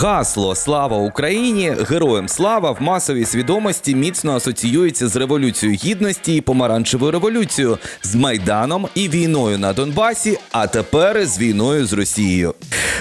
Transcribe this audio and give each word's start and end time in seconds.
Гасло 0.00 0.54
Слава 0.54 0.96
Україні! 0.96 1.72
Героям 1.90 2.28
слава 2.28 2.70
в 2.70 2.82
масовій 2.82 3.24
свідомості 3.24 3.94
міцно 3.94 4.36
асоціюється 4.36 5.08
з 5.08 5.16
революцією 5.16 5.78
гідності 5.84 6.36
і 6.36 6.40
помаранчевою 6.40 7.12
революцією, 7.12 7.78
з 8.02 8.14
майданом 8.14 8.88
і 8.94 9.08
війною 9.08 9.58
на 9.58 9.72
Донбасі, 9.72 10.38
а 10.52 10.66
тепер 10.66 11.26
з 11.26 11.38
війною 11.38 11.86
з 11.86 11.92
Росією. 11.92 12.54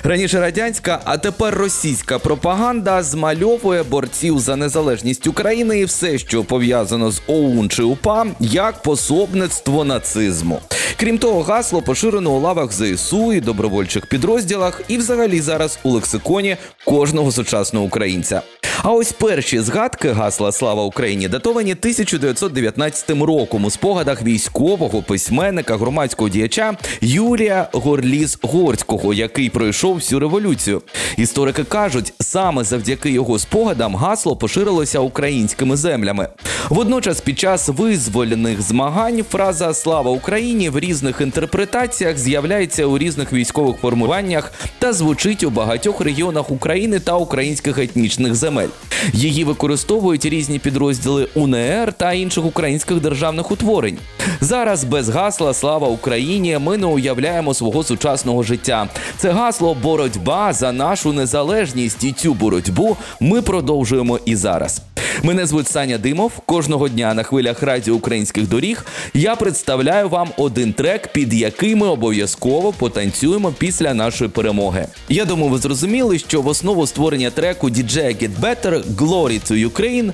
Раніше 0.04 0.40
радянська, 0.40 1.02
а 1.06 1.18
тепер 1.18 1.56
російська 1.56 2.20
пропаганда 2.20 3.04
змальовує 3.04 3.84
борців 3.84 4.40
за 4.40 4.56
незалежність 4.56 5.28
України 5.28 5.80
і 5.80 5.86
все, 5.86 6.18
що 6.18 6.44
пов'язано 6.44 7.12
з 7.12 7.22
ОУН 7.28 7.70
чи 7.70 7.84
УПА, 7.84 8.26
як 8.40 8.82
пособництво 8.82 9.84
нацизму. 9.84 10.60
Крім 11.00 11.18
того, 11.18 11.42
гасло 11.42 11.82
поширено 11.82 12.32
у 12.32 12.40
лавах 12.40 12.72
ЗСУ 12.72 13.34
і 13.34 13.42
добровольчих 13.42 14.06
підрозділах, 14.06 14.82
і 14.88 14.98
взагалі 14.98 15.42
зараз 15.42 15.80
у 15.84 15.90
лексиконі 15.90 16.58
кожного 16.88 17.32
сучасного 17.32 17.86
українця. 17.86 18.42
А 18.84 18.92
ось 18.92 19.12
перші 19.12 19.60
згадки 19.60 20.12
гасла 20.12 20.52
Слава 20.52 20.84
Україні 20.84 21.28
датовані 21.28 21.72
1919 21.72 23.10
роком 23.10 23.66
у 23.66 23.70
спогадах 23.70 24.24
військового 24.24 25.02
письменника 25.02 25.78
громадського 25.78 26.30
діяча 26.30 26.78
Юрія 27.02 27.70
Горліс 27.74 28.38
Горського, 28.42 29.14
який 29.14 29.50
пройшов 29.50 29.96
всю 29.96 30.20
революцію. 30.20 30.82
Історики 31.18 31.64
кажуть, 31.64 32.14
саме 32.20 32.64
завдяки 32.64 33.12
його 33.12 33.40
спогадам 33.40 33.96
гасло 33.96 34.36
поширилося 34.36 35.00
українськими 35.00 35.76
землями. 35.76 36.28
Водночас, 36.70 37.22
під 37.22 37.40
час 37.40 37.70
визвольних 37.70 38.62
змагань 38.62 39.24
фраза 39.32 39.74
Слава 39.74 40.12
Україні 40.12 40.70
в 40.70 40.80
різних 40.80 41.22
інтерпретаціях 41.22 42.18
з'являється 42.18 42.86
у 42.86 42.98
різних 42.98 43.34
військових 43.34 43.78
формуваннях 43.78 44.52
та 44.80 44.94
звучить 44.94 45.44
у 45.44 45.50
багатьох 45.50 46.02
регіонах 46.02 46.52
України 46.52 47.00
та 47.00 47.16
українських 47.16 47.78
етнічних 47.78 48.36
земель. 48.36 48.67
Її 49.14 49.44
використовують 49.44 50.26
різні 50.26 50.60
підрозділи 50.60 51.28
УНР 51.36 51.94
та 51.98 52.14
інших 52.14 52.46
українських 52.46 53.02
державних 53.02 53.52
утворень. 53.52 53.98
Зараз 54.42 54.84
без 54.84 55.10
гасла 55.10 55.54
Слава 55.54 55.88
Україні 55.88 56.58
ми 56.58 56.78
не 56.78 56.86
уявляємо 56.86 57.54
свого 57.54 57.84
сучасного 57.84 58.44
життя. 58.44 58.88
Це 59.18 59.32
гасло 59.32 59.78
боротьба 59.84 60.54
за 60.54 60.72
нашу 60.72 61.14
незалежність, 61.14 62.04
і 62.04 62.12
цю 62.12 62.34
боротьбу 62.34 62.98
ми 63.20 63.42
продовжуємо 63.42 64.20
і 64.26 64.36
зараз. 64.36 64.82
Мене 65.24 65.46
звуть 65.46 65.68
Саня 65.68 65.98
Димов. 65.98 66.32
Кожного 66.46 66.90
дня 66.90 67.14
на 67.14 67.24
хвилях 67.24 67.64
радіо 67.64 67.96
українських 67.96 68.50
доріг 68.50 68.86
я 69.14 69.36
представляю 69.36 70.10
вам 70.10 70.30
один 70.38 70.74
трек, 70.74 71.14
під 71.14 71.34
який 71.34 71.76
ми 71.76 71.88
обов'язково 71.88 72.74
потанцюємо 72.74 73.54
після 73.58 73.94
нашої 73.94 74.30
перемоги. 74.30 74.88
Я 75.10 75.26
думаю, 75.26 75.52
ви 75.52 75.58
зрозуміли, 75.58 76.20
що 76.20 76.42
в 76.42 76.48
основу 76.48 76.88
створення 76.88 77.30
треку 77.30 77.70
DJ 77.70 77.98
Get 77.98 78.40
Better 78.42 78.84
Glory 78.96 79.52
to 79.52 79.70
Ukraine 79.70 80.12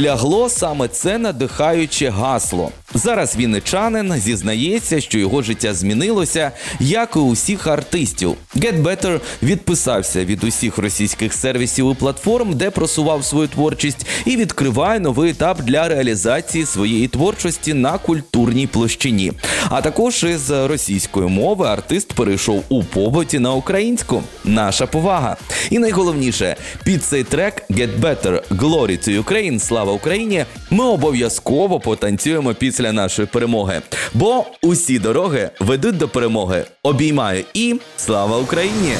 лягло 0.00 0.48
саме 0.48 0.88
це 0.88 1.18
надихаюче 1.18 2.10
гасло. 2.10 2.70
Зараз 2.94 3.36
вінничанин 3.36 4.12
зізнається, 4.12 5.00
що 5.00 5.18
його 5.18 5.42
життя 5.42 5.74
змінилося, 5.74 6.52
як 6.80 7.12
і 7.16 7.18
у 7.18 7.30
всіх 7.30 7.66
артистів. 7.66 8.34
Get 8.56 8.82
Better 8.82 9.20
відписався 9.42 10.24
від 10.24 10.44
усіх 10.44 10.78
російських 10.78 11.34
сервісів 11.34 11.92
і 11.92 11.94
платформ, 11.94 12.54
де 12.54 12.70
просував 12.70 13.24
свою 13.24 13.48
творчість, 13.48 14.06
і 14.24 14.36
відкриває 14.36 15.00
новий 15.00 15.30
етап 15.30 15.62
для 15.62 15.88
реалізації 15.88 16.66
своєї 16.66 17.08
творчості 17.08 17.74
на 17.74 17.98
культурній 17.98 18.66
площині. 18.66 19.32
А 19.68 19.80
також 19.80 20.24
із 20.24 20.50
російської 20.50 21.28
мови 21.28 21.66
артист 21.66 22.12
перейшов 22.12 22.64
у 22.68 22.84
побуті 22.84 23.38
на 23.38 23.52
українську. 23.52 24.22
Наша 24.44 24.86
повага. 24.86 25.36
І 25.70 25.78
найголовніше, 25.78 26.56
під 26.84 27.04
цей 27.04 27.24
трек 27.24 27.62
Get 27.70 28.00
Better 28.00 28.40
Glory 28.50 29.08
to 29.08 29.22
Ukraine 29.24 29.58
Слава 29.60 29.92
Україні! 29.92 30.44
Ми 30.70 30.84
обов'язково 30.84 31.80
потанцюємо 31.80 32.54
після 32.54 32.85
нашої 32.92 33.28
перемоги. 33.28 33.82
Бо 34.14 34.44
усі 34.62 34.98
дороги 34.98 35.50
ведуть 35.60 35.96
до 35.98 36.08
перемоги. 36.08 36.64
Обіймаю 36.82 37.44
і 37.54 37.80
слава 37.96 38.38
Україні! 38.38 38.96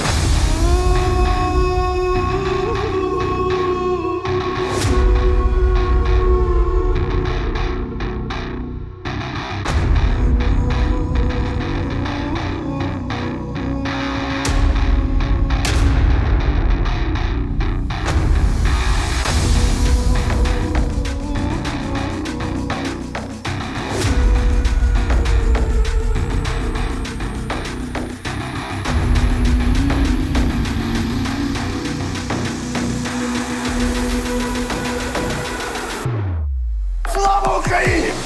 Слава 37.16 37.58
Україні! 37.58 38.25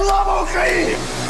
Slavo 0.00 0.46
Kriv! 0.46 1.29